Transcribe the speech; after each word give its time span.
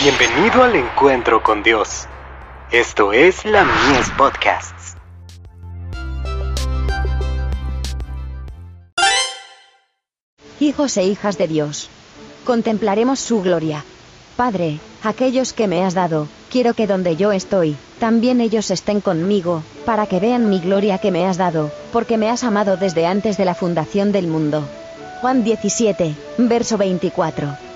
Bienvenido 0.00 0.62
al 0.62 0.76
encuentro 0.76 1.42
con 1.42 1.64
Dios. 1.64 2.06
Esto 2.70 3.12
es 3.12 3.44
la 3.44 3.64
Mies 3.64 4.08
Podcasts. 4.16 4.94
Hijos 10.60 10.96
e 10.98 11.02
hijas 11.02 11.36
de 11.36 11.48
Dios. 11.48 11.90
Contemplaremos 12.44 13.18
su 13.18 13.42
gloria. 13.42 13.84
Padre, 14.36 14.78
aquellos 15.02 15.52
que 15.52 15.66
me 15.66 15.84
has 15.84 15.94
dado, 15.94 16.28
quiero 16.48 16.74
que 16.74 16.86
donde 16.86 17.16
yo 17.16 17.32
estoy, 17.32 17.76
también 17.98 18.40
ellos 18.40 18.70
estén 18.70 19.00
conmigo, 19.00 19.64
para 19.84 20.06
que 20.06 20.20
vean 20.20 20.48
mi 20.48 20.60
gloria 20.60 20.98
que 20.98 21.10
me 21.10 21.26
has 21.26 21.38
dado, 21.38 21.72
porque 21.92 22.18
me 22.18 22.30
has 22.30 22.44
amado 22.44 22.76
desde 22.76 23.04
antes 23.04 23.36
de 23.36 23.44
la 23.44 23.56
fundación 23.56 24.12
del 24.12 24.28
mundo. 24.28 24.62
Juan 25.22 25.42
17, 25.42 26.14
verso 26.38 26.78
24. 26.78 27.67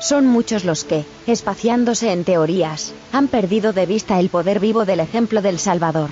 Son 0.00 0.26
muchos 0.26 0.64
los 0.64 0.84
que, 0.84 1.04
espaciándose 1.26 2.12
en 2.12 2.24
teorías, 2.24 2.92
han 3.12 3.28
perdido 3.28 3.72
de 3.72 3.86
vista 3.86 4.20
el 4.20 4.28
poder 4.28 4.60
vivo 4.60 4.84
del 4.84 5.00
ejemplo 5.00 5.42
del 5.42 5.58
Salvador. 5.58 6.10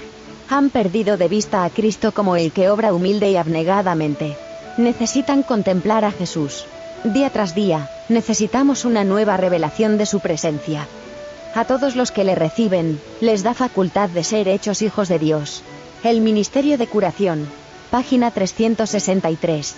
Han 0.49 0.71
perdido 0.71 1.17
de 1.17 1.29
vista 1.29 1.65
a 1.65 1.71
Cristo 1.71 2.13
como 2.13 2.37
el 2.37 2.53
que 2.53 2.71
obra 2.71 2.93
humilde 2.93 3.31
y 3.31 3.37
abnegadamente. 3.37 4.37
Necesitan 4.79 5.43
contemplar 5.43 6.05
a 6.05 6.13
Jesús. 6.13 6.65
Día 7.05 7.31
tras 7.31 7.55
día, 7.55 7.91
necesitamos 8.09 8.85
una 8.85 9.05
nueva 9.05 9.37
revelación 9.37 9.99
de 9.99 10.07
su 10.07 10.21
presencia. 10.21 10.87
A 11.55 11.65
todos 11.67 11.95
los 11.95 12.11
que 12.11 12.25
le 12.25 12.35
reciben, 12.35 13.01
les 13.21 13.43
da 13.43 13.55
facultad 13.55 14.09
de 14.09 14.25
ser 14.25 14.49
hechos 14.49 14.83
hijos 14.83 15.09
de 15.09 15.19
Dios. 15.19 15.63
El 16.03 16.21
Ministerio 16.21 16.79
de 16.79 16.87
Curación. 16.87 17.47
Página 17.91 18.31
363. 18.31 19.77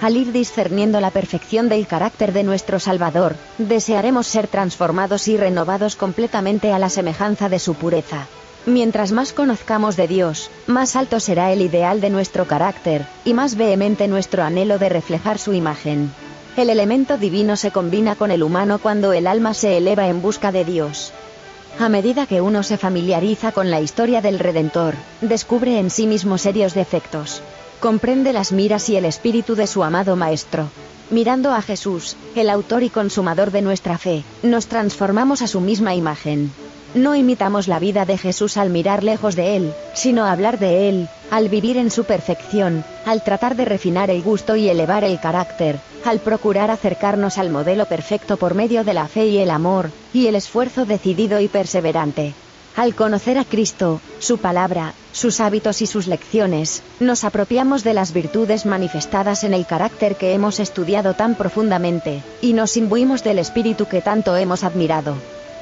Al 0.00 0.16
ir 0.16 0.30
discerniendo 0.30 1.00
la 1.00 1.10
perfección 1.10 1.68
del 1.68 1.88
carácter 1.88 2.32
de 2.32 2.44
nuestro 2.44 2.78
Salvador, 2.78 3.34
desearemos 3.58 4.28
ser 4.28 4.46
transformados 4.46 5.26
y 5.26 5.36
renovados 5.36 5.96
completamente 5.96 6.72
a 6.72 6.78
la 6.78 6.88
semejanza 6.88 7.48
de 7.48 7.58
su 7.58 7.74
pureza. 7.74 8.26
Mientras 8.64 9.10
más 9.10 9.32
conozcamos 9.32 9.96
de 9.96 10.06
Dios, 10.06 10.50
más 10.68 10.94
alto 10.94 11.18
será 11.18 11.52
el 11.52 11.62
ideal 11.62 12.00
de 12.00 12.10
nuestro 12.10 12.46
carácter, 12.46 13.06
y 13.24 13.34
más 13.34 13.56
vehemente 13.56 14.06
nuestro 14.06 14.44
anhelo 14.44 14.78
de 14.78 14.88
reflejar 14.88 15.38
su 15.38 15.52
imagen. 15.52 16.12
El 16.56 16.70
elemento 16.70 17.18
divino 17.18 17.56
se 17.56 17.72
combina 17.72 18.14
con 18.14 18.30
el 18.30 18.44
humano 18.44 18.78
cuando 18.78 19.12
el 19.12 19.26
alma 19.26 19.52
se 19.52 19.78
eleva 19.78 20.06
en 20.06 20.22
busca 20.22 20.52
de 20.52 20.64
Dios. 20.64 21.12
A 21.80 21.88
medida 21.88 22.26
que 22.26 22.40
uno 22.40 22.62
se 22.62 22.76
familiariza 22.76 23.50
con 23.50 23.70
la 23.70 23.80
historia 23.80 24.20
del 24.20 24.38
Redentor, 24.38 24.94
descubre 25.20 25.78
en 25.78 25.90
sí 25.90 26.06
mismo 26.06 26.38
serios 26.38 26.74
defectos. 26.74 27.42
Comprende 27.80 28.32
las 28.32 28.50
miras 28.50 28.88
y 28.88 28.96
el 28.96 29.04
espíritu 29.04 29.54
de 29.54 29.68
su 29.68 29.84
amado 29.84 30.16
Maestro. 30.16 30.68
Mirando 31.10 31.52
a 31.54 31.62
Jesús, 31.62 32.16
el 32.34 32.50
autor 32.50 32.82
y 32.82 32.90
consumador 32.90 33.52
de 33.52 33.62
nuestra 33.62 33.98
fe, 33.98 34.24
nos 34.42 34.66
transformamos 34.66 35.42
a 35.42 35.46
su 35.46 35.60
misma 35.60 35.94
imagen. 35.94 36.50
No 36.94 37.14
imitamos 37.14 37.68
la 37.68 37.78
vida 37.78 38.04
de 38.04 38.18
Jesús 38.18 38.56
al 38.56 38.70
mirar 38.70 39.04
lejos 39.04 39.36
de 39.36 39.56
Él, 39.56 39.72
sino 39.94 40.26
hablar 40.26 40.58
de 40.58 40.88
Él, 40.88 41.08
al 41.30 41.48
vivir 41.48 41.76
en 41.76 41.92
su 41.92 42.02
perfección, 42.02 42.84
al 43.06 43.22
tratar 43.22 43.54
de 43.54 43.64
refinar 43.64 44.10
el 44.10 44.22
gusto 44.22 44.56
y 44.56 44.68
elevar 44.68 45.04
el 45.04 45.20
carácter, 45.20 45.78
al 46.04 46.18
procurar 46.18 46.72
acercarnos 46.72 47.38
al 47.38 47.50
modelo 47.50 47.86
perfecto 47.86 48.38
por 48.38 48.54
medio 48.54 48.82
de 48.82 48.94
la 48.94 49.06
fe 49.06 49.26
y 49.26 49.38
el 49.38 49.50
amor, 49.50 49.90
y 50.12 50.26
el 50.26 50.34
esfuerzo 50.34 50.84
decidido 50.84 51.38
y 51.40 51.46
perseverante. 51.46 52.34
Al 52.78 52.94
conocer 52.94 53.38
a 53.38 53.44
Cristo, 53.44 54.00
su 54.20 54.38
palabra, 54.38 54.94
sus 55.10 55.40
hábitos 55.40 55.82
y 55.82 55.86
sus 55.86 56.06
lecciones, 56.06 56.84
nos 57.00 57.24
apropiamos 57.24 57.82
de 57.82 57.92
las 57.92 58.12
virtudes 58.12 58.66
manifestadas 58.66 59.42
en 59.42 59.52
el 59.52 59.66
carácter 59.66 60.14
que 60.14 60.32
hemos 60.32 60.60
estudiado 60.60 61.14
tan 61.14 61.34
profundamente, 61.34 62.22
y 62.40 62.52
nos 62.52 62.76
imbuimos 62.76 63.24
del 63.24 63.40
espíritu 63.40 63.86
que 63.86 64.00
tanto 64.00 64.36
hemos 64.36 64.62
admirado. 64.62 65.16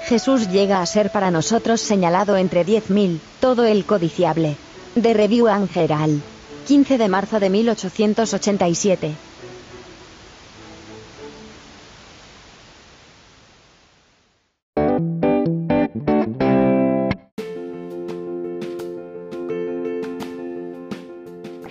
Jesús 0.05 0.51
llega 0.51 0.83
a 0.83 0.85
ser 0.85 1.11
para 1.11 1.31
nosotros 1.31 1.81
señalado 1.81 2.37
entre 2.37 2.67
10.000, 2.67 3.19
todo 3.41 3.65
el 3.65 3.87
codiciable. 3.87 4.57
De 4.95 5.15
Review 5.15 5.49
Angeral. 5.49 6.21
15 6.67 6.99
de 6.99 7.09
marzo 7.09 7.41
de 7.41 7.49
1887. 7.49 9.13